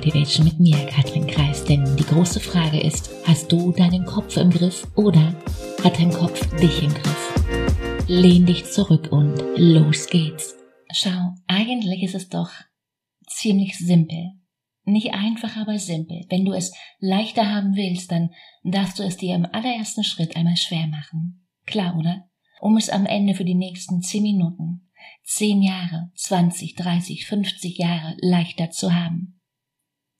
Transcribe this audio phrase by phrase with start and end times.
[0.00, 1.62] Motivation mit mir, Katrin Kreis.
[1.62, 5.36] Denn die große Frage ist, hast du deinen Kopf im Griff oder
[5.84, 8.06] hat dein Kopf dich im Griff?
[8.08, 10.56] Lehn dich zurück und los geht's.
[10.90, 12.48] Schau, eigentlich ist es doch
[13.26, 14.30] ziemlich simpel.
[14.84, 16.24] Nicht einfach, aber simpel.
[16.30, 18.30] Wenn du es leichter haben willst, dann
[18.64, 21.46] darfst du es dir im allerersten Schritt einmal schwer machen.
[21.66, 22.24] Klar, oder?
[22.62, 24.88] Um es am Ende für die nächsten zehn Minuten,
[25.24, 29.36] zehn Jahre, zwanzig, dreißig, fünfzig Jahre leichter zu haben.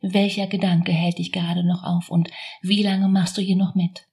[0.00, 2.30] Welcher Gedanke hält dich gerade noch auf und
[2.62, 4.06] wie lange machst du hier noch mit?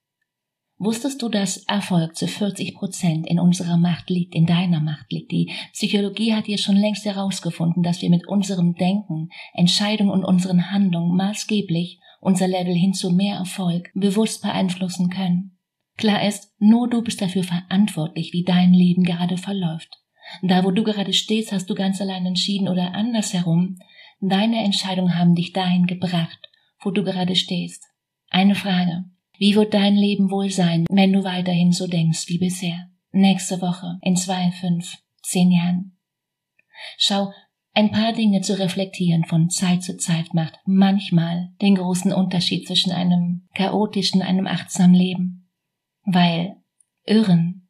[0.78, 5.32] Wusstest du, dass Erfolg zu 40 Prozent in unserer Macht liegt, in deiner Macht liegt?
[5.32, 10.72] Die Psychologie hat hier schon längst herausgefunden, dass wir mit unserem Denken, Entscheidungen und unseren
[10.72, 15.58] Handlungen maßgeblich unser Level hin zu mehr Erfolg bewusst beeinflussen können.
[15.98, 19.90] Klar ist, nur du bist dafür verantwortlich, wie dein Leben gerade verläuft.
[20.42, 23.78] Da, wo du gerade stehst, hast du ganz allein entschieden oder andersherum.
[24.20, 26.40] Deine Entscheidungen haben dich dahin gebracht,
[26.82, 27.84] wo du gerade stehst.
[28.30, 29.06] Eine Frage.
[29.38, 32.90] Wie wird dein Leben wohl sein, wenn du weiterhin so denkst wie bisher?
[33.12, 35.98] Nächste Woche, in zwei, fünf, zehn Jahren.
[36.98, 37.34] Schau,
[37.74, 42.94] ein paar Dinge zu reflektieren von Zeit zu Zeit macht manchmal den großen Unterschied zwischen
[42.94, 45.52] einem chaotischen, einem achtsamen Leben.
[46.06, 46.56] Weil
[47.04, 47.68] irren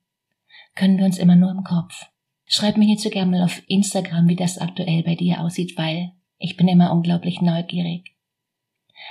[0.75, 2.05] können wir uns immer nur im Kopf.
[2.45, 6.11] Schreib mir hierzu gerne mal auf Instagram, wie das aktuell bei dir aussieht, weil
[6.45, 8.15] ich bin immer unglaublich neugierig.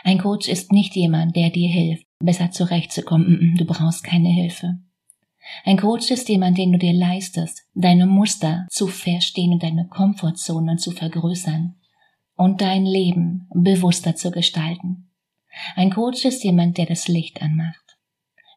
[0.04, 3.56] Ein Coach ist nicht jemand, der dir hilft, besser zurechtzukommen.
[3.58, 4.78] Du brauchst keine Hilfe.
[5.64, 10.76] Ein Coach ist jemand, den du dir leistest, deine Muster zu verstehen und deine Komfortzone
[10.76, 11.74] zu vergrößern
[12.36, 15.10] und dein Leben bewusster zu gestalten.
[15.74, 17.98] Ein Coach ist jemand, der das Licht anmacht.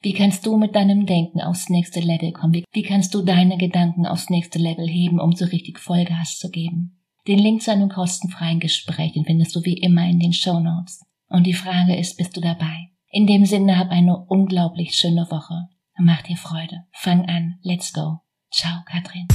[0.04, 2.64] Wie kannst du mit deinem Denken aufs nächste Level kommen?
[2.72, 6.97] Wie kannst du deine Gedanken aufs nächste Level heben, um so richtig Vollgas zu geben?
[7.28, 11.04] Den Link zu einem kostenfreien Gespräch den findest du wie immer in den Show Notes.
[11.28, 12.92] Und die Frage ist, bist du dabei?
[13.10, 15.68] In dem Sinne, hab eine unglaublich schöne Woche.
[16.00, 16.86] Mach dir Freude.
[16.94, 17.60] Fang an.
[17.64, 18.20] Let's go.
[18.50, 19.28] Ciao, Katrin.